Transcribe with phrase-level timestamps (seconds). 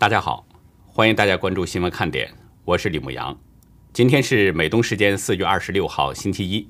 [0.00, 0.46] 大家好，
[0.86, 2.32] 欢迎大家关注新闻看点，
[2.64, 3.38] 我是李牧阳。
[3.92, 6.66] 今天是美东时间四月二十六号星期一，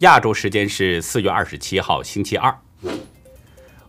[0.00, 2.54] 亚洲时间是四月二十七号星期二。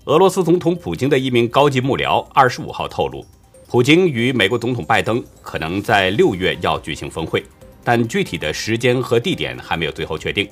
[0.06, 3.26] 俄罗斯总统普京的一名高级幕僚二十五号透露，
[3.68, 7.44] 普京与美国总统拜登可能在六月要举行峰会，
[7.84, 10.50] 但具体的时间和地点还没有最后确定。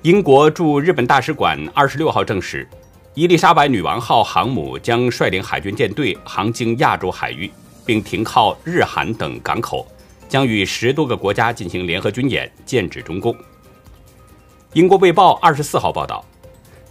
[0.00, 2.66] 英国驻日本大使馆二十六号证实。
[3.14, 7.48] 伊丽莎白女王号航母将率领海军舰队航经亚洲海域，
[7.86, 9.86] 并停靠日韩等港口，
[10.28, 13.32] 将与十多个国家进行联合军演，剑指中共。
[14.72, 16.24] 英国《卫报》二十四号报道，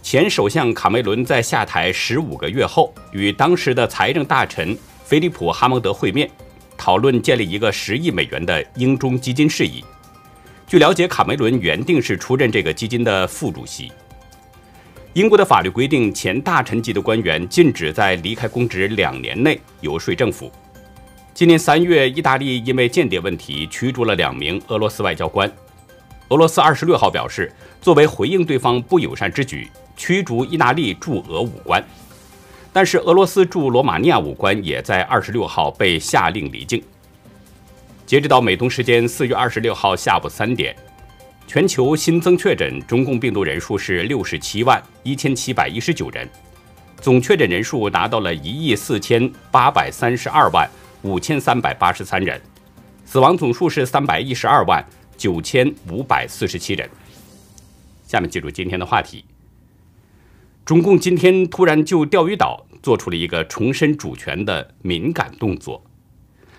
[0.02, 6.30] 前首相卡梅伦在下台十五个月后，与当时的财政大臣菲利普·哈蒙德会面，
[6.78, 9.84] 讨论建立一个十亿美元的英中基金事宜。
[10.66, 13.92] 据了解，卡梅伦原定是出任这个基金的副主席。
[15.14, 20.50] 英国的法律规定，前大臣级的官员禁止在离开公职两年内游说政府。
[21.32, 25.48] 今年三月，意大利因为间谍问题驱逐了两名俄罗斯外交官。
[26.30, 31.80] 俄罗斯二十六号表示，作为回应对方不友善之举，驱逐意大利驻俄武官。
[32.72, 36.82] 但是，俄罗斯驻罗马尼亚武官也在二十六号被下令离境。
[38.04, 40.74] 截止到美东时间四月二十六号下午三点。
[41.46, 46.28] 全球新增确诊中共病毒人数是六十七万一千七百一十九人，
[47.00, 50.68] 总确诊人数达到了一亿四千八百三十二万
[51.02, 52.40] 五千三百八十三人，
[53.04, 54.84] 死亡总数是三百一十二万
[55.16, 56.88] 九千五百四十七人。
[58.06, 59.24] 下面进入今天的话题。
[60.64, 65.84] 中共今天突然就钓鱼岛做出了一个重申主权的敏感动作，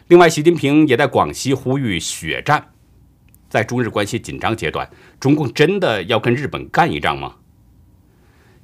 [0.07, 2.69] 另外，习近平也在广西呼吁血战。
[3.55, 4.85] 在中日关系紧张阶段，
[5.17, 7.35] 中共真的要跟日本干一仗吗？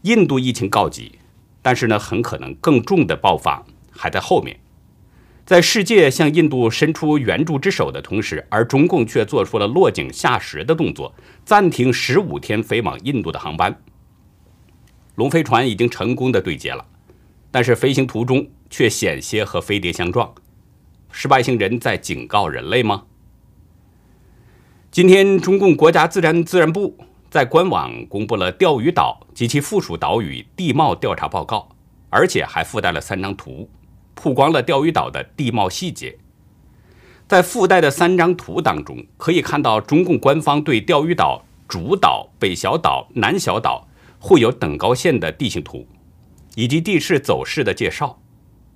[0.01, 1.13] 印度疫情告急，
[1.61, 4.59] 但是呢，很可能更重的爆发还在后面。
[5.45, 11.15] 在世界向印度伸出援助之手的同时，而中共却做出了落井下石的动作，
[11.45, 13.81] 暂停十五天飞往印度的航班。
[15.15, 16.85] 龙飞船已经成功的对接了，
[17.49, 20.33] 但是飞行途中却险些和飞碟相撞，
[21.13, 23.03] 是外星人在警告人类吗？
[24.91, 26.97] 今天，中共国家自然资源部
[27.29, 31.69] 在官网公布了钓鱼岛及其附属岛屿地貌调查报告，
[32.09, 33.69] 而且还附带了三张图，
[34.15, 36.17] 曝光了钓鱼岛的地貌细节。
[37.25, 43.87] 在附带的三张图当中，可以看到中共官方对钓鱼岛主岛、北小岛、南小岛
[44.19, 45.87] 绘有等高线的地形图，
[46.55, 48.19] 以及地势走势的介绍。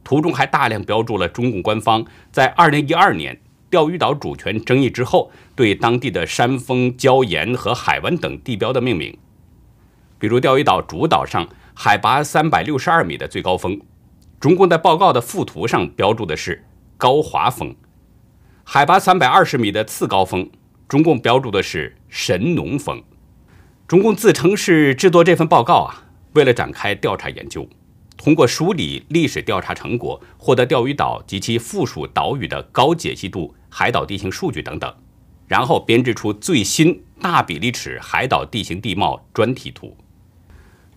[0.06, 3.38] 图中还大量标注了中共官方在二零一二年。
[3.76, 9.18] 钓鱼岛主权争议之后，对当地的山峰、礁岩和海湾等地标的命名，
[10.18, 13.78] 比如钓鱼岛主岛上海拔三百六十二米的最高峰，
[14.40, 16.64] 中共在报告的附图上标注的是
[16.96, 17.76] 高华峰；
[18.64, 20.50] 海拔三百二十米的次高峰，
[20.88, 23.04] 中共标注的是神农峰。
[23.90, 27.68] 中共自称是制作这份报告啊，为了展开调查研究。
[28.18, 34.96] 通过梳理历史调查成果，获得钓鱼岛及其附属岛屿的高解析度海岛地形数据等等，
[35.48, 39.98] 然后编制出最新大比例尺海岛地形地貌专题图。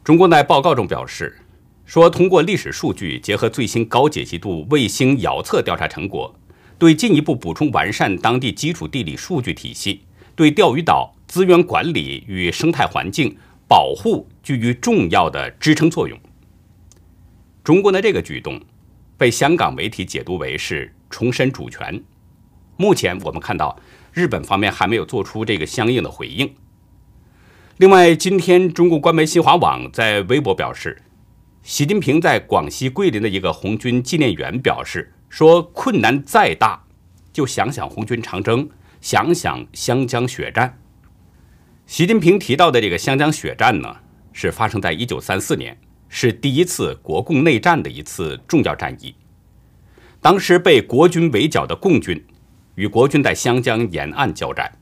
[0.05, 1.41] 中国在报告中表示，
[1.84, 6.33] 说通过历史数据结合最新高解析度卫星遥测调查成果，
[6.78, 10.03] 对进一步补充完善当地基础地理数据体系，
[10.37, 16.16] 对钓鱼岛资源管理与生态环境保护具有重要的支撑作用。
[17.65, 18.60] 中国的这个举动，
[19.16, 22.00] 被香港媒体解读为是重申主权。
[22.81, 23.77] 目前我们看到，
[24.12, 26.55] 日本方面还没有做出这个相应的回应。
[27.78, 31.03] 另外，今天中国官媒新华网在微博表示，
[31.65, 36.84] 习近平在广西桂林的一个红军纪念园表示说：“困难再大，
[37.33, 40.78] 就想想红军长征，想想湘江血战。”
[41.84, 43.97] 习近平提到的这个湘江血战呢，
[44.33, 45.77] 是发生在一九三四年。
[46.10, 49.15] 是第一次国共内战的一次重要战役。
[50.22, 52.24] 当时被国军围剿的共军，
[52.78, 54.72] 与国军在湘江沿岸交战。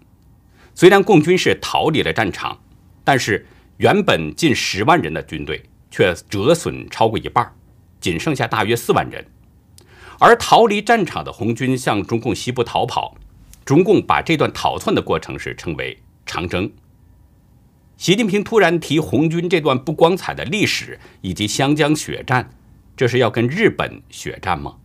[0.74, 2.60] 虽然共军是逃离了战场，
[3.02, 3.46] 但是
[3.78, 7.50] 原本近十万人的军队却折损超过一半，
[7.98, 9.26] 仅剩下大约四万人。
[10.18, 13.16] 而逃离战场的红军向中共西部逃跑，
[13.64, 16.70] 中共把这段逃窜的过程是称为长征。
[17.96, 22.50] 习近平突然提红军这段不光彩的历史以及湘江血战，
[22.94, 24.76] 这是要跟日本血战吗？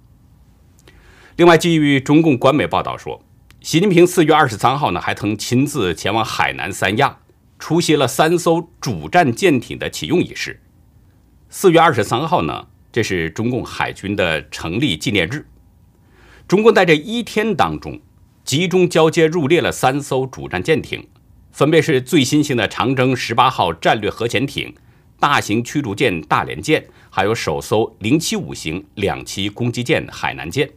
[1.41, 3.19] 另外，基于中共官媒报道说，
[3.61, 7.17] 习近平四月二十三号呢，还曾亲自前往海南三亚，
[7.57, 10.61] 出席了三艘主战舰艇的启用仪式。
[11.49, 15.47] 四月二十三号呢，这是中共海军的成立纪念日。
[16.47, 17.99] 中共在这一天当中，
[18.43, 21.07] 集中交接入列了三艘主战舰艇，
[21.51, 24.71] 分别是最新型的长征十八号战略核潜艇、
[25.19, 30.69] 大型驱逐舰大连舰，还有首艘零七五型两栖攻击舰海南舰。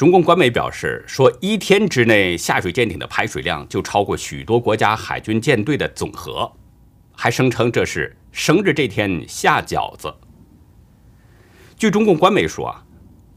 [0.00, 6.50] 中共官媒表示说，一天之内下水舰艇的排水量就超过许多国家海军舰队的总和，
[7.12, 10.10] 还声称这是生日这天下饺子。
[11.76, 12.82] 据中共官媒说啊，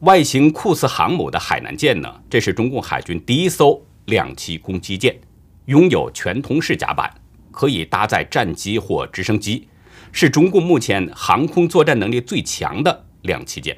[0.04, 5.20] 外形酷似航母的海南舰呢，这是中共海军第一艘两栖攻击舰，
[5.66, 7.14] 拥有全通式甲板，
[7.52, 9.68] 可以搭载战机或直升机，
[10.14, 13.78] 是中共目前航空作战能力最强的两栖舰。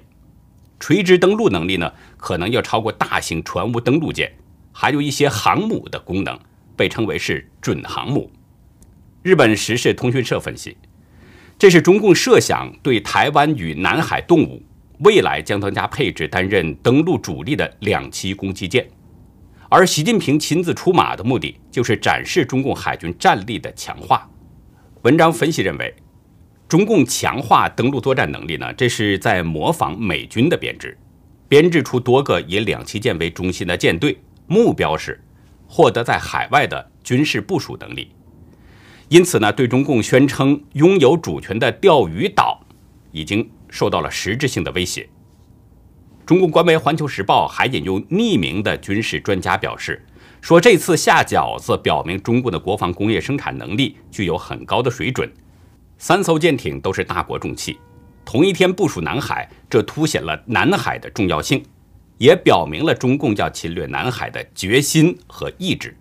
[0.86, 4.32] 垂直登陆能力呢，可能要超过大型船坞登陆舰，
[4.72, 6.40] 还有一些航母的功能，
[6.76, 8.32] 被称为是准航母。
[9.24, 10.78] 日本时事通讯社分析，
[11.58, 14.62] 这是中共设想对台湾与南海动武
[15.00, 18.88] 未来将增加配置，担任登陆主力的两栖攻击舰。
[19.70, 24.30] 而习近平亲自出马的目的，就是展示中共海军战力的强化。
[25.02, 25.92] 文章分析认为。
[26.68, 28.74] 中共强化登陆作战能力呢？
[28.74, 30.98] 这是在模仿美军的编制，
[31.48, 34.18] 编制出多个以两栖舰为中心的舰队，
[34.48, 35.24] 目标是
[35.68, 38.12] 获得在海外的军事部署能力。
[39.10, 42.66] 因此呢，对中共宣称拥有主权的钓鱼岛，
[43.12, 45.08] 已经受到了实质性的威胁。
[46.26, 50.04] 中共官媒《环球时报》还引用匿名的军事专家表示，
[50.42, 55.32] 说这次下饺子表明中共的国防工业生产能力具有很高的水准。
[55.98, 57.80] 三艘舰艇都是大国重器，
[58.24, 61.64] 同一天部署南海，这凸显了南海的重要性，
[62.18, 65.98] 也表明了中共要侵略南海的决心和意志。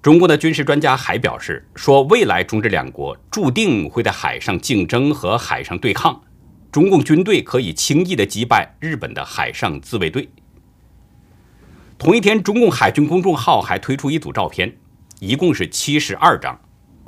[0.00, 6.22] 中共的军事专家还表示，说未来中日两国注定会在海上竞争和海上对抗，
[6.72, 10.30] 中共军队可以轻易的击败日本的海上自卫队。
[11.98, 14.74] 同一天，中共海军公众号还推出一组照片，
[15.18, 16.58] 一共是七十二张。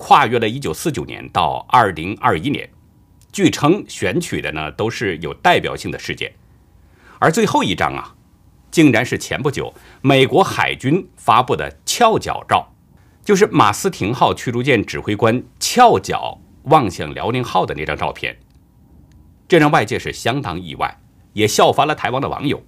[0.05, 2.69] 跨越了1949年到2021年，
[3.31, 6.35] 据称选取的呢都是有代表性的事件，
[7.21, 8.17] 而最后一张啊，
[8.69, 12.75] 竟然是前不久美国海军发布的翘脚照，
[13.25, 18.37] 就是马斯廷号驱逐舰指挥官翘脚望向辽宁号的那张照片，
[19.47, 21.01] 这让外界是相当意外，
[21.33, 22.61] 也笑翻了台湾的网友，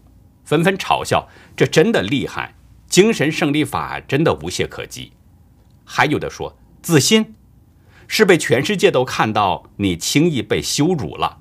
[0.44, 2.54] 纷纷嘲笑这真的厉害，
[2.86, 5.10] 精神胜利法真的无懈可击，
[5.84, 6.56] 还有的说。
[6.84, 7.34] 自信
[8.06, 11.38] 是被全世界都看到你轻易被羞辱了，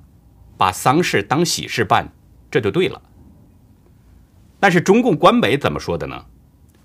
[0.56, 2.14] 把丧事当喜事办，
[2.50, 3.02] 这就对了。
[4.58, 6.24] 但是中共官媒怎么说的呢？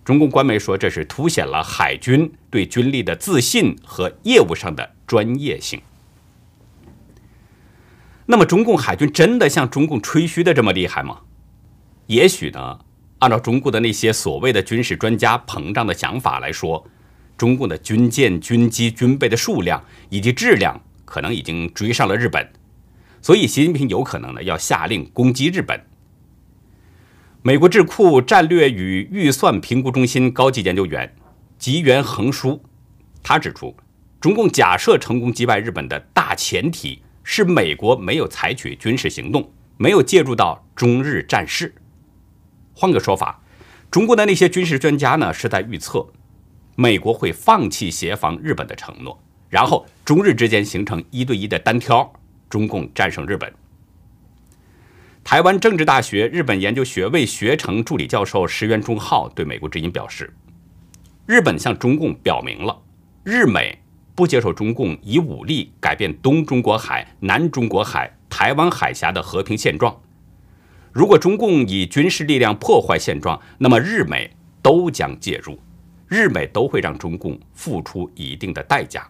[0.03, 5.81] 中共官媒说这是凸显了海军对军力的自信和业务上的专业性。
[8.25, 11.21] 那么中共海军真的像中共吹嘘的这么厉害吗？
[12.07, 12.79] 也许呢，
[13.19, 16.85] 按照中共的那些所谓的军事专家膨胀的想法来说。
[17.39, 22.51] 中共的军舰、军机、军备的数量以及质量可能已经追上了日本，
[23.21, 25.81] 所以习近平有可能呢要下令攻击日本。
[27.41, 31.15] 美国智库战略与预算评估中心高级研究员
[31.57, 32.62] 吉原恒书，
[33.24, 33.74] 他指出，
[34.19, 41.73] 中共假设成功击败日本的大前提是美国没有采取军事行动，没有介入到中日战事。
[42.73, 43.42] 换个说法，
[43.90, 46.06] 中国的那些军事专家呢是在预测。
[46.80, 52.09] 美国会放弃协防日本的承诺，然后中日之间形成一对一的单挑，
[52.50, 53.54] 中共战胜日本。
[55.21, 60.33] 台湾政治大学日本研究学位学程助理教授石原忠浩对美国之音表示
[61.28, 62.81] ：“日本向中共表明了，
[63.26, 63.78] 日美
[64.16, 70.02] 不接受中共以武力改变东中国海、南中国海、台湾海峡的和平现状。
[70.94, 74.31] 如果中共以军事力量破坏现状，那么日美
[74.62, 75.59] 都将介入。”
[76.09, 79.07] 日美都会让中共付出一定的代价，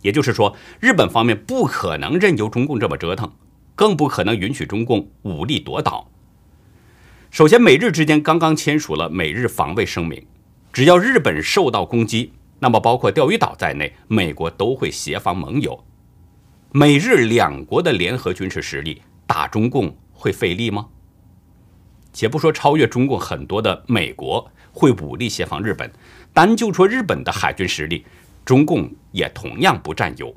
[0.00, 3.30] 也就是说，日本方面不可能任由中共这么折腾，
[3.74, 6.10] 更不可能允许中共武力夺岛。
[7.30, 10.26] 首先，美日之间刚刚签署了美日防卫声明，
[10.72, 15.84] 只要日本受到攻击，那么包括钓鱼岛在内，美国都会协防盟友。
[16.72, 20.88] 美日两国的联合军事实力打中共会费力吗？
[22.12, 24.50] 且不说超越中共很多的美国。
[24.72, 25.90] 会武力协防日本，
[26.32, 28.06] 单就说日本的海军实力，
[28.44, 30.32] 中共也同样不占优。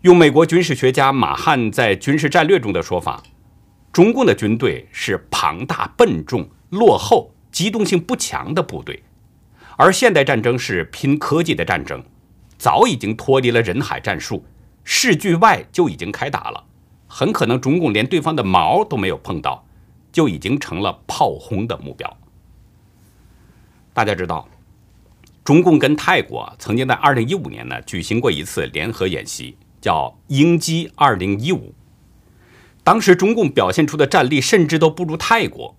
[0.00, 3.22] 用美国军事学家马汉在军事战略中的说法，
[3.92, 9.04] 中共的军队是庞大、笨重、落后、机动性不强的部队，
[9.76, 12.02] 而现代战争是拼科技的战争，
[12.58, 14.44] 早已经脱离了人海战术，
[14.82, 16.64] 市距外就已经开打了，
[17.06, 19.64] 很可能中共连对方的毛都没有碰到，
[20.14, 22.16] 就已经成了炮轰的目标。
[23.92, 24.48] 大家知道，
[25.42, 31.74] 中共跟泰国曾经在二零一五年呢举行过一次联合演习，叫“鹰击二零一五”。
[32.84, 35.74] 当时中共表现出的战力甚至都不如泰国。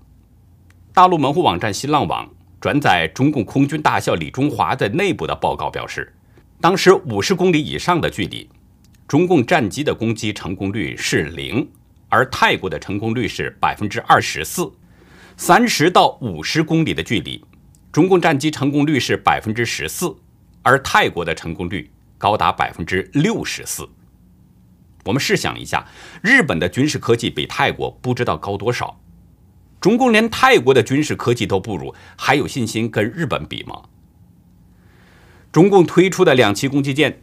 [0.94, 6.14] 大陆门户网站新浪网转载中共空军大校李中华在内部的报告表示，
[6.60, 8.50] 当时五十公里以上的距离，
[9.08, 11.70] 中共战机的攻击成功率是零，
[12.10, 14.72] 而泰国的成功率是百分之二十四。
[15.38, 17.44] 三十到五十公里的距离。
[17.92, 20.14] 中共战机成功率是百分之十四，
[20.64, 23.88] 而泰国的成功率高达百分之六十四。
[25.06, 25.88] 我们试想一下，
[26.22, 29.00] 日本的军事科技比泰国不知道高多少，
[29.80, 33.84] 中共连泰国的军事科技都不如，还有信心跟日本比吗？
[35.52, 37.22] 中共推出的两栖攻击舰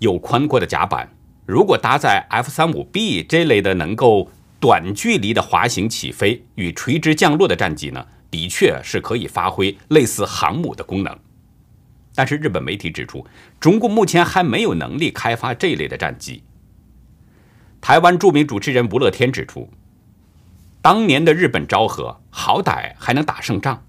[0.00, 1.14] 有宽阔的甲板，
[1.50, 4.30] 如果搭载 F 三五 B 这类的能够
[4.60, 8.06] 短距离的滑行起飞与垂直降落的战机呢？
[8.30, 11.18] 的确是可以发挥类似航母的功能，
[12.14, 13.26] 但是日本媒体指出，
[13.58, 16.44] 中共目前还没有能力开发这类的战机。
[17.80, 19.68] 台湾著名主持人吴乐天指出，
[20.80, 23.84] 当年的日本昭和好歹还能打胜仗，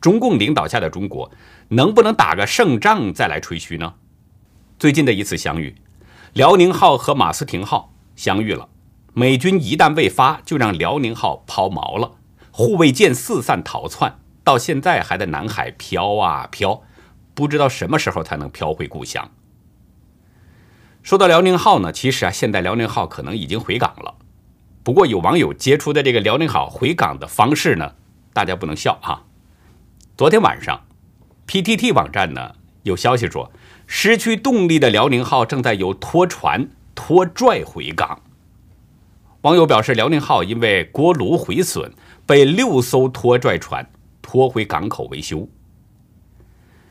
[0.00, 1.30] 中共领导下的中国
[1.68, 3.94] 能不能打个胜仗再来吹嘘呢？
[4.76, 5.72] 最近的一次相遇，
[6.36, 8.68] 辽宁号和马斯廷号相遇了，
[9.14, 12.16] 美军一旦未发，就让辽宁号抛锚了。
[12.50, 16.82] 护卫舰四散逃窜，到现在还在南海飘啊飘，
[17.32, 19.30] 不知道什么时候才能飘回故乡。
[21.02, 24.16] 说到辽宁号呢，其实啊，现在辽宁号可能已经回港了。
[24.82, 27.94] 不过有网友揭出的这个辽宁号回港的方式呢，
[28.34, 29.24] 大家不能笑啊。
[30.18, 30.84] 昨天晚上
[31.46, 33.50] ，PTT 网站呢有消息说，
[33.86, 38.22] 失去动力的辽宁号正在由拖船拖拽回港。
[39.42, 41.92] 网友表示，辽宁号因为锅炉毁损。
[42.26, 43.88] 被六艘拖拽船
[44.20, 45.48] 拖回港口维修。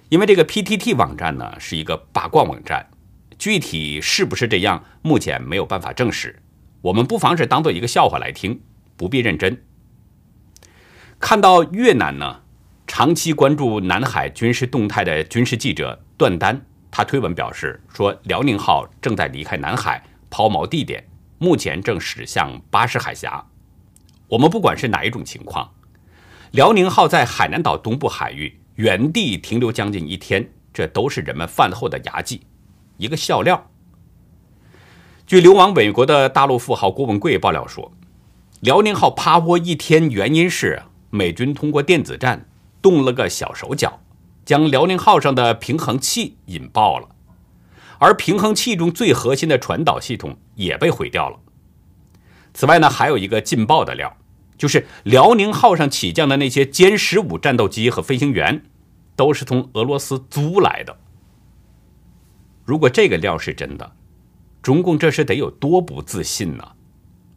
[0.08, 2.90] 因为这个 PTT 网站呢是一个八卦网站，
[3.38, 6.42] 具体是不是这样，目前没有办法证实。
[6.84, 8.62] 我们不妨是当做一个笑话来听，
[8.96, 9.62] 不必认真。
[11.20, 12.44] 看到越南呢，
[12.88, 16.66] 长期关注南海军事动态的军事记者段丹，
[16.98, 21.06] 他推文表示说，辽宁号正在离开南海抛锚地点，
[21.40, 23.46] 目前正驶向巴士海峡。
[24.30, 25.70] 我们不管是哪一种情况，
[26.52, 32.44] 辽宁号在海南岛东部海域原地停留将近一天，这都是人们饭后的牙祭，
[32.96, 33.70] 一个笑料。
[35.28, 37.92] 据流亡美国的大陆富豪郭文贵爆料说，
[38.62, 42.48] 辽宁号趴窝一天，原因是美军通过电子战
[42.82, 44.00] 动了个小手脚，
[44.46, 47.10] 将辽宁号上的平衡器引爆了，
[47.98, 51.40] 而平衡器中最核心的传导系统也被毁掉了。
[52.54, 54.16] 此外呢，还有一个劲爆的料，
[54.58, 58.64] 就是辽宁号上起降的那些歼十五战斗机和飞行员，
[59.16, 60.96] 都是从俄罗斯租来的。
[62.64, 63.96] 如果这个料是真的，
[64.62, 66.72] 中共这是得有多不自信呢？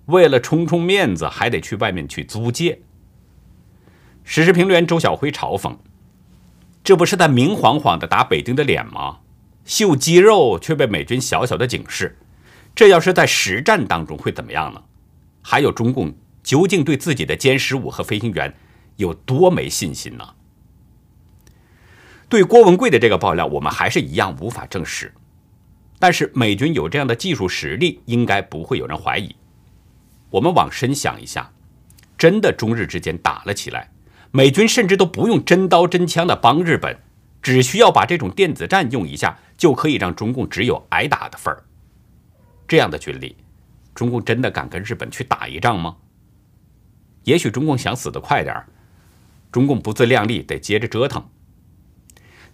[0.07, 2.81] 为了充充面子，还得去外面去租借。
[4.25, 5.77] 时事评论员周晓辉嘲讽
[6.89, 9.19] ：“这不是在明晃晃的打北京的脸吗？
[9.67, 12.17] 秀肌肉却被美军小小的警示，
[12.75, 14.83] 这要是在实战当中会怎么样呢？”
[15.45, 18.55] 还有中共究竟对自己的歼十五和飞行员
[18.97, 20.27] 有多没信心呢？
[22.27, 25.13] 对郭文贵的这个爆料，我们还是一样无法证实。
[25.99, 29.37] 但是美军有这样的技术实力，应该不会有人怀疑。
[30.31, 31.53] 我们往深想一下，
[32.17, 33.91] 真的中日之间打了起来，
[34.31, 36.99] 美军甚至都不用真刀真枪的帮日本，
[37.41, 41.65] 只需要把这种电子战用一下，就可以让中共只有挨打的份儿。
[42.67, 43.37] 这样的军力。
[43.95, 45.97] 中共真的敢跟日本去打一仗吗？
[47.25, 48.69] 也许中共想死得快点儿，
[49.51, 51.25] 中共不自量力，得接着折腾。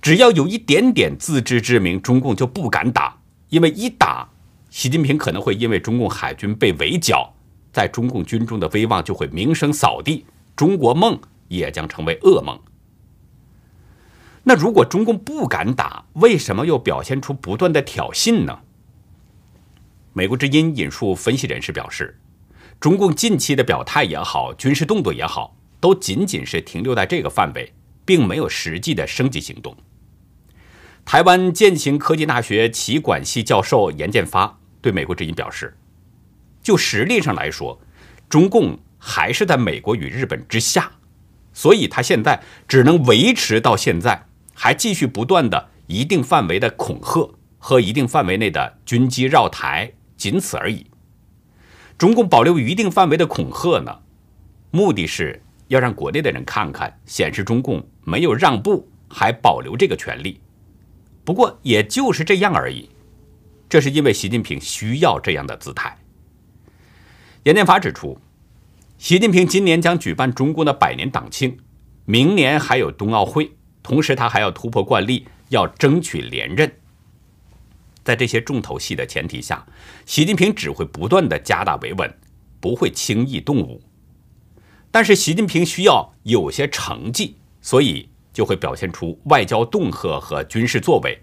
[0.00, 3.18] 只要有一点点自知之明，中共就不敢打，
[3.50, 4.30] 因为一打，
[4.70, 7.34] 习近平可能会因为中共海军被围剿，
[7.70, 10.24] 在中共军中的威望就会名声扫地，
[10.56, 12.58] 中国梦也将成为噩梦。
[14.44, 18.60] 那如果中共不敢打，为什么又表现出不断的挑衅呢？
[20.12, 22.20] 美国之音引述分析人士表示，
[22.78, 27.72] 中共近期的表态也好，军事动作也好，都仅仅是停留在这个范围，
[28.04, 29.74] 并没有实际的升级行动。
[31.04, 35.76] 台湾建行科技大学企管系教授严建发对美国之音表示，
[36.62, 37.80] 就实力上来说，
[38.28, 40.92] 中共还是在美国与日本之下，
[41.54, 50.84] 所以他现在只能维持到现在，还继续不断的一定范围的恐吓和一定范围内的军机绕台，仅此而已。
[51.96, 54.00] 中共保留一定范围的恐吓呢，
[54.72, 60.40] 目的是要让国内的人看看，显示中共没有让步，还保留这个权利。
[61.24, 62.90] 不过也就是这样而已。
[63.68, 65.96] 这是因为习近平需要这样的姿态。
[67.44, 68.18] 严建发指出，
[69.04, 71.58] 习近平今年将举办中共的百年党庆，
[72.06, 76.74] 明年还有冬奥会，同时他还要突破惯例，要争取连任。
[78.02, 79.66] 在这些重头戏的前提下，
[80.06, 82.18] 习近平只会不断的加大维稳，
[82.62, 83.82] 不会轻易动武。
[84.90, 91.22] 但是习近平需要有些成绩，所以就会表现出外交恫吓和军事作为。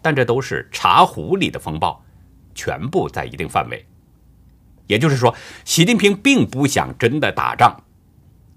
[0.00, 2.02] 但这都是茶壶里的风暴，
[2.54, 3.84] 全部在一定范围。
[4.86, 7.82] 也就是说，习近平并不想真的打仗。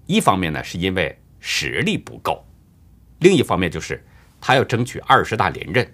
[0.06, 2.44] 一方面呢，是因为实力不够；
[3.20, 4.04] 另一方面就是
[4.40, 5.90] 他要争取二十大连任。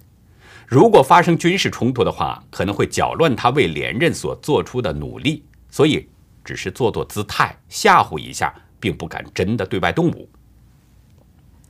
[0.66, 6.08] 如果发生军事冲突的话，可能会搅乱他为连任所做出的努力，所以
[6.44, 10.28] 只是做做姿态，吓唬一下，并不敢真的对外动武。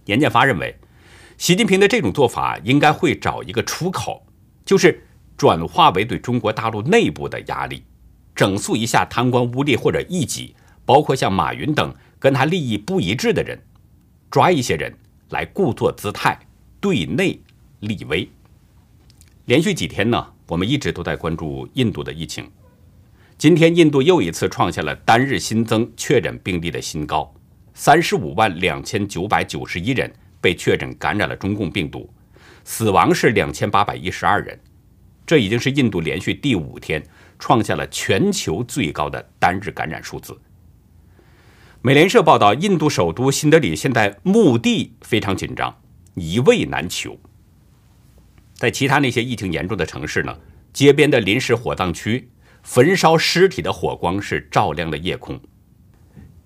[0.05, 0.79] 严建发认为，
[1.39, 4.25] 习近平的这种做法应该会找一个出口，
[4.65, 5.03] 就是
[5.37, 7.85] 转化为对中国大陆内部的压力，
[8.35, 13.59] 整肃一下贪官污吏或者异己，包括像马云等跟他利益不一致的人，
[14.31, 14.93] 抓一些人
[15.31, 16.39] 来故作姿态，
[16.81, 17.39] 对内
[17.81, 18.29] 立威。
[19.47, 22.51] 连续几天呢，我们一直都在关注印度的疫情。
[23.37, 27.33] 今天，印度又一次创下了单日新增确诊病例的新高，
[27.75, 32.09] 三十五万两千九百九十一人被确诊感染了中共病毒，
[32.65, 34.59] 死亡是两千八百一十二人。
[35.27, 37.03] 这已经是印度连续第五天
[37.45, 40.41] 创下了全球最高的单日感染数字。
[41.83, 45.79] 美联社报道，印度首都新德里现在墓地非常紧张，
[46.15, 47.19] 一位难求。
[48.55, 50.39] 在其他那些疫情严重的城市呢，
[50.73, 52.31] 街边的临时火葬区，
[52.63, 55.39] 焚烧尸体的火光是照亮了夜空。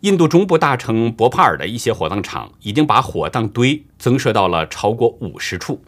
[0.01, 5.81] 印度中部大城博帕尔的一些火葬场已经把火葬堆增设到了超过五十处。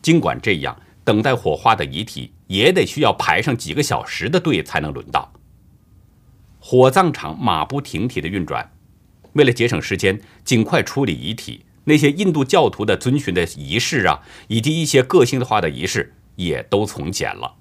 [0.00, 5.32] 尽管这样，等待火化的遗体也得需要排上几个小时的队才能轮到。
[6.60, 8.70] 火葬场马不停蹄的运转，
[9.32, 11.64] 为了节省时间，尽快处理遗体。
[11.84, 17.54] 那些印度教徒的遵循的仪式啊，以及一些个性化的仪式也都从简了。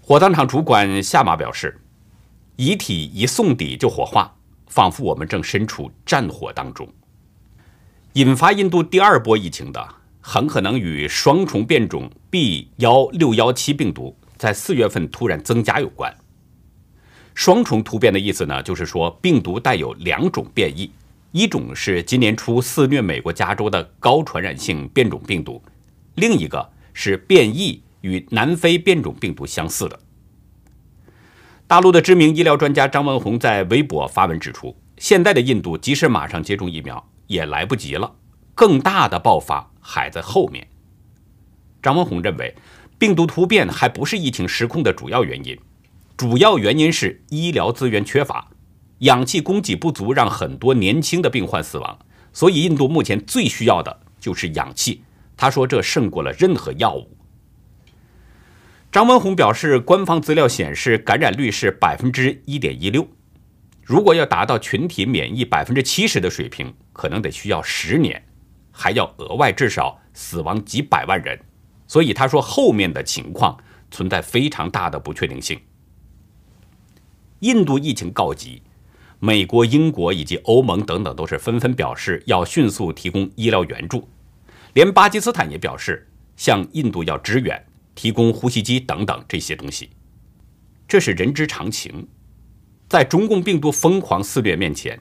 [0.00, 1.78] 火葬场主管夏马表示，
[2.56, 4.34] 遗体一送抵就火化，
[4.66, 6.88] 仿佛我们正身处战火当中。
[8.14, 9.88] 引发印度第二波疫情的，
[10.22, 16.16] 很可能与双重变种 B 幺六幺七病毒在四月份突然增加有关。
[17.34, 20.90] 双重突变的意思呢，就是说病毒带有两种变异。
[21.32, 25.62] 一种是今年初肆虐美国加州的高传染性变种病毒，
[26.14, 29.98] 另一个是变异与南非变种病毒相似的。
[31.66, 38.14] 大陆的知名医疗专家张文宏在微博发文指出，现在的印度即使马上接种疫苗也来不及了，
[38.62, 40.64] 更大的爆发还在后面。
[41.82, 42.54] 张文宏认为，
[42.96, 45.58] 病毒突变还不是疫情失控的主要原因，
[46.16, 48.48] 主要原因是医疗资源缺乏。
[49.00, 51.98] 氧气供给不足，让很多年轻的病患死亡。
[52.32, 55.02] 所以，印度目前最需要的就是氧气。
[55.36, 57.16] 他说，这胜过了任何药物。
[58.92, 63.08] 张文宏表示，官方资料显示，感染率是百分之一点一六。
[63.82, 68.24] 如果要达到群体免疫百分之七十的水平，可能得需要十年，
[68.72, 71.38] 还要额外至少死亡几百万人。
[71.86, 73.56] 所以，他说后面的情况
[73.90, 75.60] 存在非常大的不确定性。
[77.40, 78.62] 印度疫情告急。
[79.24, 84.08] 美国、英国以及欧盟等等都是纷纷表示要迅速提供医疗援助，
[84.72, 89.90] 连巴基斯坦也表示向印度要支援，提供呼吸机等等这些东西。
[90.88, 92.08] 这是人之常情，
[92.88, 94.98] 在中共病毒疯狂肆虐面前，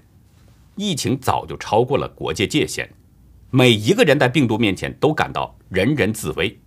[0.76, 2.94] 疫情早就超过了国界界限，
[3.52, 6.60] 每一个人在病毒面前都感到人人自危。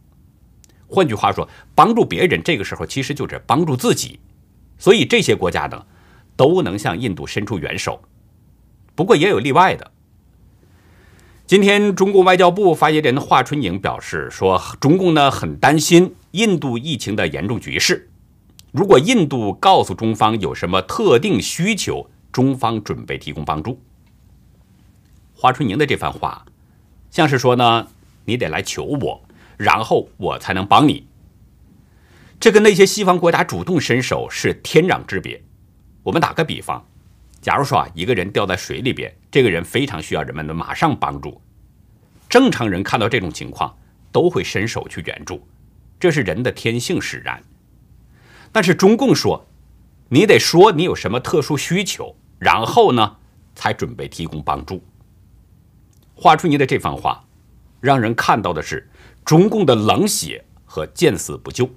[0.87, 4.21] 换句话说，帮助别人这个时候其实就是帮助自己，
[4.79, 5.85] 所以这些国家呢。
[6.37, 8.03] 都能向印度伸出援手，
[8.97, 9.93] 不过也有例外的。
[11.47, 18.11] 今天，中共外交部发言人华春莹表示说，中共呢很担心印度疫情的严重局势。
[18.73, 23.81] 如果印度告诉中方有什么特定需求，中方准备提供帮助。
[25.37, 26.45] 华春莹的这番话，
[27.15, 27.87] 像是说呢，
[28.25, 29.23] 你得来求我，
[29.57, 31.07] 然后我才能帮你。
[32.41, 35.41] 这跟那些西方国家主动伸手是天壤之别。
[36.03, 36.85] 我们打个比方，
[37.41, 41.41] 假如说啊，一个人掉在水里边，这个人非常需要人们的马上帮助。
[42.29, 43.73] 正常人看到这种情况，
[44.11, 45.47] 都会伸手去援助，
[46.01, 47.41] 这是人的天性使然。
[48.51, 49.47] 但是中共说，
[50.09, 53.19] 你得说你有什么特殊需求，然后呢，
[53.55, 54.83] 才准备提供帮助。
[56.25, 57.27] 华春莹的这番话，
[57.83, 58.89] 让人看到的是
[59.27, 61.69] 中共的冷血和见死不救。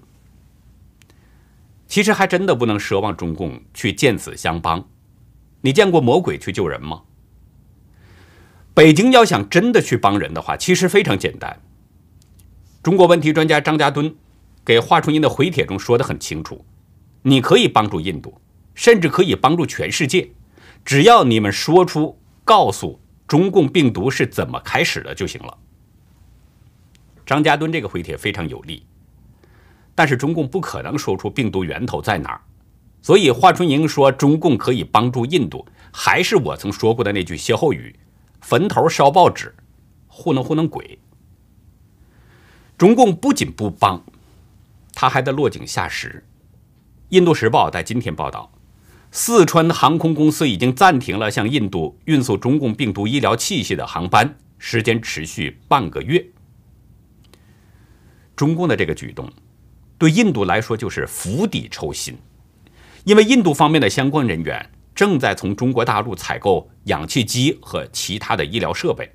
[1.86, 4.88] 其实还真的不能奢望中共去见死相帮。
[5.60, 7.02] 你见过魔鬼去救人吗？
[8.74, 11.62] 北京要想真的去帮人的话，其实非常简单。
[12.82, 14.16] 中国问题专家张家墩
[14.64, 16.64] 给华春莹的回帖中说的很清楚：
[17.24, 18.40] 你可以帮助印度，
[18.74, 20.32] 甚至可以帮助全世界，
[20.86, 25.58] 只要你们说出、告诉中共病毒是怎么开始的就行了。
[27.26, 28.86] 张家墩这个回帖非常有力。
[29.94, 32.40] 但是中共不可能说出病毒源头在哪儿，
[33.02, 37.98] 所以华春莹说中共可以帮助印度，还是我曾说过的那句歇后语：
[38.42, 39.56] 坟头烧报纸，
[40.06, 41.00] 糊弄糊弄鬼。
[42.78, 44.00] 中共不仅不帮，
[44.94, 46.24] 他还得落井下石。
[47.10, 48.52] 印度时报在今天报道，
[49.12, 56.24] 四川航空公司已经暂停了向印度运送中共病毒医疗器械的航班，时间持续半个月。
[58.36, 59.30] 中共的这个举动。
[60.00, 62.16] 对印度来说就是釜底抽薪，
[63.04, 69.12] 因为印度方面的相关人员正在从中国大陆采购氧气机和其他的医疗设备。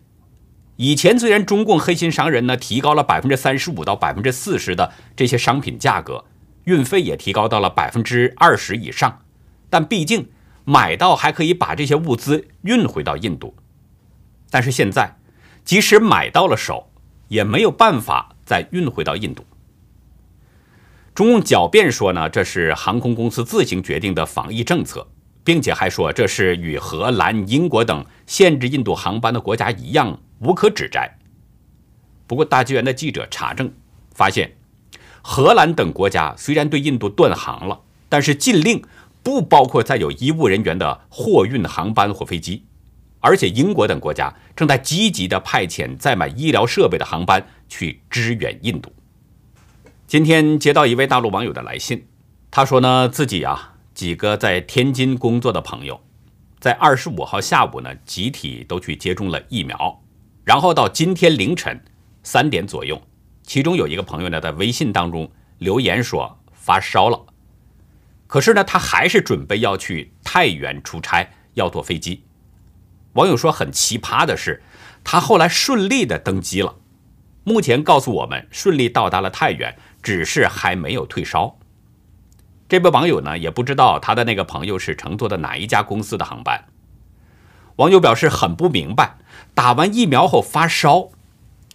[0.75, 6.25] 以前虽然中共黑心商人呢提高了百分之三十五到百分之四十的这些商品价格，
[6.65, 9.22] 运费也提高到了百分之二十以上，
[9.73, 10.29] 但毕竟
[10.67, 13.57] 买到还可以把这些物资运回到印度。
[14.51, 15.17] 但是现在，
[15.65, 16.91] 即使买到了手，
[17.29, 19.47] 也没有办法再运回到印度。
[21.15, 25.09] 中共狡辩说呢，这是航空公司自行决定的防疫政策，
[25.43, 31.17] 并且还说这是与荷兰、英国等限制印度航班的国家一样无可指摘。
[32.27, 33.73] 不过，大纪元的记者查证
[34.15, 34.55] 发现，
[35.23, 37.81] 荷兰等国家虽然对印度断航了，
[38.11, 38.83] 但是禁令
[39.23, 42.65] 不包括载有医务人员的货运航班或飞机，
[43.21, 48.93] 而且英国等国家正在积极的派遣载满医疗设备的航班去支援印度。
[50.07, 52.07] 今天接到一位大陆网友的来信，
[52.51, 56.01] 他说呢，自己啊几个在天津工作的朋友，
[56.59, 60.03] 在二十五号下午呢集体都去接种了疫苗，
[60.45, 61.83] 然后到今天凌晨
[62.23, 63.01] 三点左右，
[63.43, 67.27] 其中有一个朋友呢在微信当中留言说发烧了，
[68.33, 72.25] 可是呢他还是准备要去太原出差，要坐飞机。
[73.13, 74.63] 网友说很奇葩的是，
[75.05, 76.77] 他后来顺利的登机了，
[77.45, 79.77] 目前告诉我们顺利到达了太原。
[80.03, 81.59] 只是还没有退烧。
[82.69, 86.65] 这位网友呢，也不知道他的那个朋友是乘坐的哪一家公司的航班。
[87.77, 89.19] 网友表示很不明白，
[89.55, 91.11] 打完疫苗后发烧，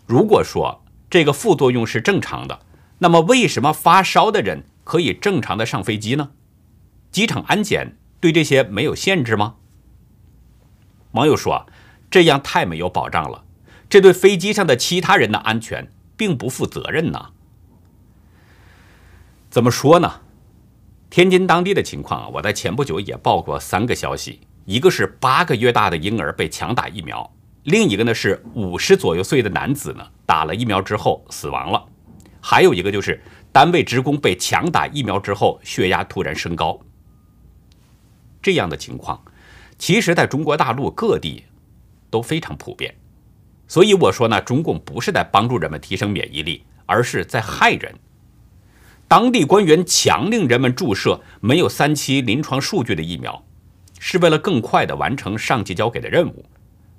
[0.07, 2.59] 如果说这个副作用是正常的，
[2.97, 6.31] 那么为什么发烧的人可以正常的上飞机呢？
[7.17, 9.55] 机场安检对这些没有限制吗？
[11.13, 11.65] 网友说，
[12.11, 13.43] 这样太没有保障了，
[13.89, 17.29] 这对飞机上的其他人的安全并不负责任呢。
[19.49, 20.21] 怎么说呢？
[21.09, 31.83] 天津当地的情况啊，我在前不久也报过三个消息：一个是八个月大的婴儿被强打疫苗，另一个呢是五十左右岁的男子呢打了疫苗之后死亡了，
[32.39, 33.19] 还有一个就是
[33.51, 36.79] 单位职工被强打疫苗之后血压突然升高。
[38.41, 39.21] 这样的情况，
[39.77, 41.43] 其实在中国大陆各地
[42.09, 42.95] 都非常普遍。
[43.67, 47.95] 所以我说呢，中共不是在帮助人们提升免疫力，而是在害人。
[49.09, 53.43] 当地官员强令人们注射没有三期临床数据的疫苗，
[53.99, 56.45] 是为了更快地完成上级交给的任务。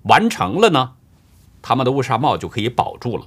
[0.04, 0.92] 完成了呢，
[1.60, 3.26] 他们的乌纱帽就可以保住了；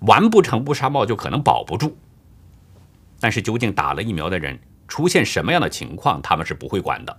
[0.00, 1.96] 完不成，乌纱帽就可能保不住。
[3.20, 7.16] 但是，究竟打了疫苗的人出现什么样的情况，他们是不会管的。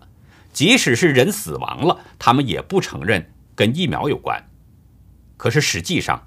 [0.54, 4.42] 即使是人死亡了，他们也不承认跟疫苗有关。
[5.36, 6.26] 可是，实际上，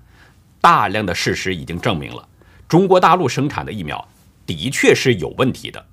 [0.61, 2.29] 大量的事实已经证明了，
[2.69, 4.07] 中国大陆生产的疫苗。
[4.45, 5.87] 的确是有问题的。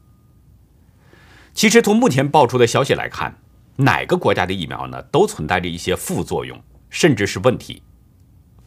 [1.55, 3.35] 其实从目前爆出的消息来看，
[3.77, 7.81] 哪个国家的疫苗呢，都存在着一些副作用，甚至是问题。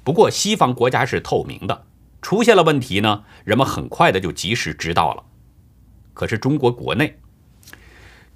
[0.02, 1.86] 不过西方国家是透明的，
[2.20, 5.22] 出现了问题呢，人们很快的就及时知道了。
[6.12, 7.16] 可是中国国内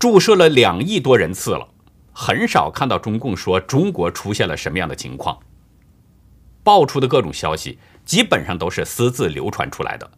[0.01, 1.69] 注射了两亿多人次了，
[2.11, 5.39] 很少看到中共说中国出现了什么样的情况。
[6.65, 10.11] 爆出的各种消息基本上都是私自流传出来的。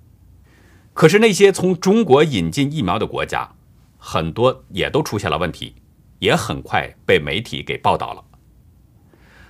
[0.94, 3.54] 可是那些从中国引进疫苗的国家，
[3.98, 5.74] 很多也都出现了问题，
[6.20, 8.22] 也很快被媒体给报道了。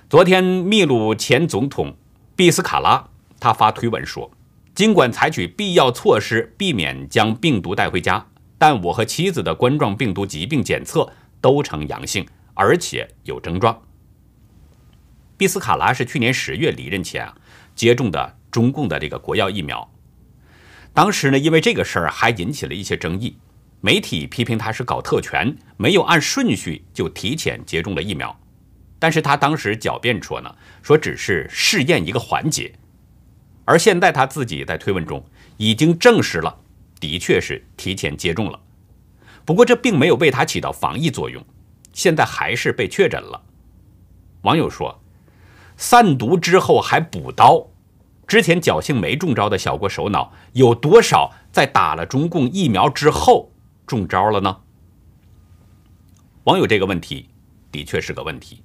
[0.09, 1.95] 昨天，秘鲁前总统
[2.35, 3.07] 毕斯卡拉
[3.39, 4.31] 他发推文说
[4.73, 8.25] ：“尽管采取必要措施避免将病毒带回家，
[8.63, 13.77] 但我和妻子的冠状病毒疾病检测都呈阳性，而且有症状。”
[15.35, 17.35] 毕斯卡拉是去年十月离任前啊
[17.75, 19.91] 接种的中共的这个国药疫苗，
[20.93, 23.35] 当时呢，因为这个事儿还引起了一些争议。
[23.81, 28.33] 媒体批评他是搞特权，没有按顺序就提前接种了疫苗。
[28.97, 32.71] 但是他当时狡辩说呢，说只是试验一个环节。
[33.65, 35.21] 而现在他自己在推文中
[35.57, 36.57] 已经证实了，
[37.03, 38.57] 的确是提前接种了。
[39.43, 41.43] 不过这并没有为他起到防疫作用，
[41.91, 43.43] 现在还是被确诊了。
[44.43, 45.01] 网友说，
[45.75, 47.67] 散毒之后还补刀，
[48.25, 53.51] 之前侥幸没中招的小国首脑，有多少在打了中共疫苗之后？
[53.85, 54.61] 中招了呢？
[56.45, 57.27] 网友这个问题
[57.69, 58.63] 的确是个问题。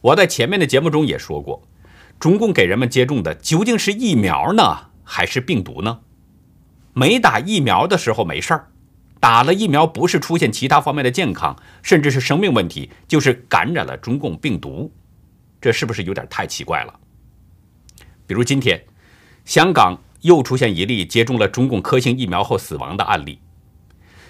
[0.00, 1.60] 我在前面的节目中也说过，
[2.20, 5.98] 中共给人们接种的究竟是疫苗呢，还是病毒呢？
[6.92, 8.68] 没打疫苗的时候没事儿，
[9.20, 14.92] 打了疫苗不是出现其他方面的健康，甚至是生命问题，就是感染了中共病毒，
[15.60, 16.94] 这是不是有点太奇怪了？
[18.26, 18.84] 比如今天，
[19.44, 23.38] 香港又出现一例接种了中共科兴疫苗后死亡的案例。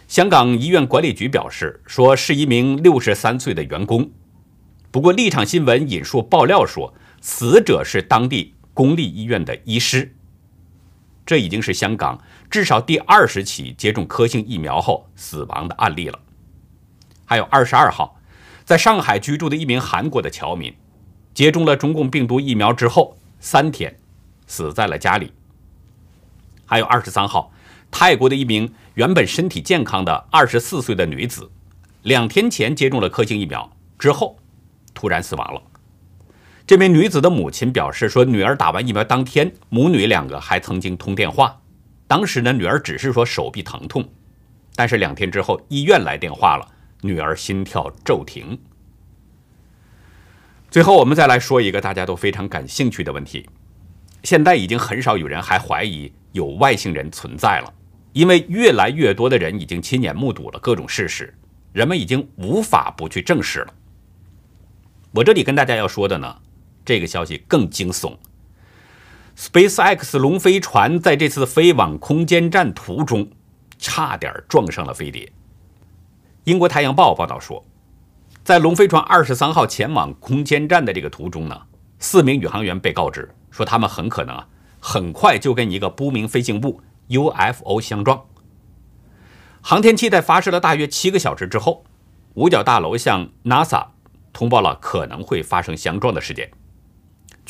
[0.09, 4.11] 香港医院管理局表示，说是一名六十三岁的员工。
[4.91, 10.17] 不过，立场新闻引述爆料说，死者是当地公立医院的医师。
[11.25, 12.21] 这已经是香港
[12.51, 16.19] 至少第二十起接种科兴疫苗后死亡的案例了。
[17.25, 18.21] 还有二十二号，
[18.65, 20.75] 在上海居住的一名韩国的侨民，
[21.33, 23.97] 接种了中共病毒疫苗之后三天，
[24.47, 25.33] 死在了家里。
[26.67, 27.53] 还有二十三号。
[27.93, 31.51] 泰国的一名原本身体健康的二十四岁的女子，
[32.03, 34.39] 两天前接种了科兴疫苗之后，
[34.95, 35.61] 突然死亡了。
[36.69, 41.60] 这名女子的母亲表示说，女儿打完疫苗当天，母女两个还曾经通电话。
[42.11, 44.05] 当时呢，女儿只是说手臂疼痛，
[44.75, 46.67] 但是两天之后，医院来电话了，
[47.03, 48.59] 女儿心跳骤停。
[50.73, 53.49] 最后，我们再来说一个大家都非常感兴趣的问题：
[54.25, 57.73] 现在已经很少有人还怀疑有外星人存在了。
[58.13, 61.33] 因为越来越多的人已经亲眼目睹了各种事实，
[61.73, 63.73] 人们已经无法不去证实了。
[65.13, 66.37] 我这里跟大家要说的呢，
[66.85, 68.17] 这个消息更惊悚。
[69.41, 73.27] SpaceX 龙飞船在这次飞往空间站途中，
[73.79, 75.33] 差点撞上了飞碟。
[76.45, 77.65] 英国《太阳报》报道说，
[78.45, 81.63] 在龙飞船二十三号前往空间站的这个途中呢，
[81.99, 84.47] 四名宇航员被告知说，他们很可能啊，
[84.79, 86.83] 很快就跟一个不明飞行物。
[87.09, 88.27] UFO 相撞，
[89.63, 91.87] 航天器在发射了大约七个小时之后，
[92.35, 93.87] 五角大楼向 NASA
[94.35, 96.51] 通报了可能会发生相撞的事件。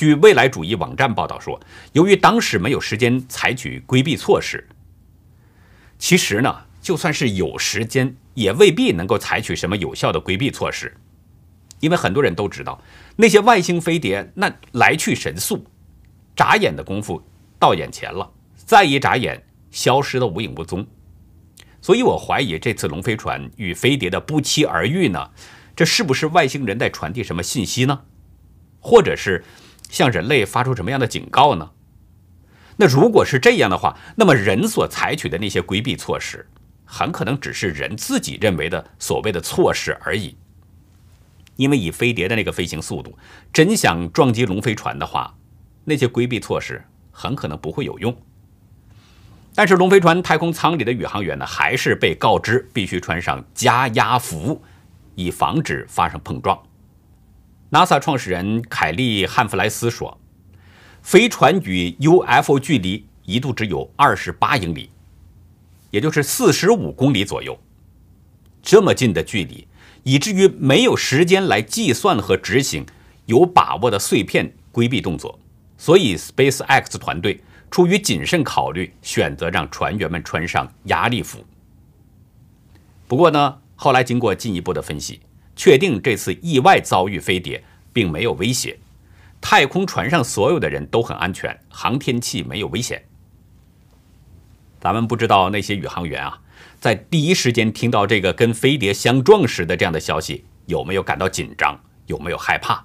[0.01, 1.61] 据未来主义网站报道说，
[1.93, 4.67] 由于当时没有时间采取规避措施，
[5.99, 10.97] 其实呢，就算是有时间，也未必能够采取什么有效的规避措施，
[11.81, 12.83] 因为很多人都知道，
[13.17, 15.67] 那些外星飞碟那来去神速，
[16.35, 17.23] 眨眼的功夫
[17.59, 19.45] 到眼前了，再一眨眼。
[19.71, 20.87] 消失的无影无踪，
[21.83, 25.31] 所以我怀疑这次龙飞船与飞碟的不期而遇呢，
[25.77, 28.01] 这是不是外星人在传递什么信息呢？
[28.81, 29.45] 或者是
[29.90, 31.70] 向人类发出什么样的警告呢？
[32.76, 36.46] 那如果是这样的话，那么人所采取的那些规避措施，
[36.87, 40.37] 很可能只是人自己认为的所谓的措施而已。
[41.57, 43.18] 因为以飞碟的那个飞行速度，
[43.53, 45.37] 真想撞击龙飞船的话，
[45.85, 48.16] 那些规避措施很可能不会有用。
[49.55, 54.62] 但是龙飞船太空舱里的宇航员呢，还是被告知必须穿上加压服，
[55.16, 56.59] 以防止发生碰撞。
[57.71, 60.19] NASA 创始人凯利·汉弗莱斯说
[61.03, 64.91] ：“飞船与 UFO 距离一度只有二十八英里，
[65.91, 67.59] 也就是四十五公里左右。
[68.63, 69.69] 这么近的距离，
[70.03, 72.85] 以至于没有时间来计算和执行
[73.27, 75.39] 有把握的碎片规避动作。
[75.79, 81.39] 所以，SpaceX 团队。”出于谨慎考虑，选择让船员们穿上压力服。
[83.07, 85.21] 不过呢，后来经过进一步的分析，
[85.61, 88.79] 确定这次意外遭遇飞碟并没有威胁，
[89.42, 93.05] 太空船上所有的人都很安全，航天器没有危险。
[94.81, 96.40] 咱们不知道那些宇航员啊，
[96.79, 102.83] 在第一时间听到这个跟飞碟相撞时的这样的消息，有没有感到紧张，有没有害怕？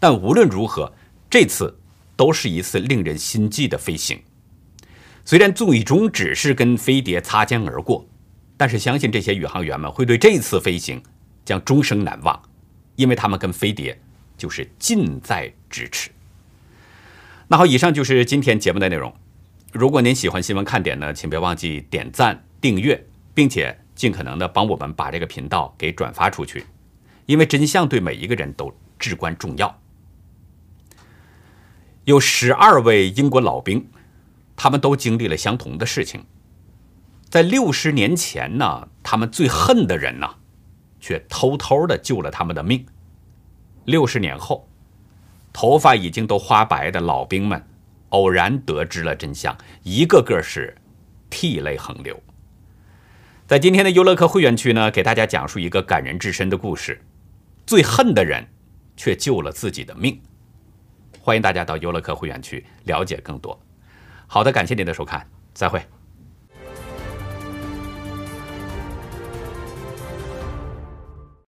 [0.00, 0.90] 但无论如何，
[1.28, 1.78] 这次。
[2.16, 4.18] 都是一次令人心悸的飞行，
[5.26, 8.08] 虽然最终只是跟飞碟擦肩而过，
[8.56, 11.02] 但是相信这些宇航员们会对这次飞行
[11.46, 12.38] 将终生难忘，
[12.96, 13.98] 因为他们跟飞碟
[14.36, 16.10] 就是近在咫尺。
[17.48, 19.14] 那好，以上就是今天节目的内容。
[19.72, 26.66] 如果您喜欢新闻看点呢，请别忘记点赞、订阅，并且尽可能的帮我们把这个频道给转发出去，
[27.26, 29.80] 因为真相对每一个人都至关重要。
[32.04, 33.88] 有十二位英国老兵，
[34.56, 36.24] 他们都经历了相同的事情。
[37.28, 40.36] 在六十年前呢，他们最恨的人呢，
[41.00, 42.86] 却偷偷的救了他们的命。
[43.84, 44.68] 六十年后。
[45.58, 47.66] 头发已经都花白的老兵们，
[48.10, 50.76] 偶然得知了真相，一个个是
[51.30, 52.22] 涕泪横流。
[53.46, 57.00] 在今天的优乐客会员区呢，给大家讲述一个感人至深的故事：
[57.66, 58.46] 最恨的人，
[58.98, 60.20] 却救了自己的命。
[61.22, 63.58] 欢迎大家到优乐客会员区了解更多。
[64.26, 65.95] 好的，感谢您的收看，再会。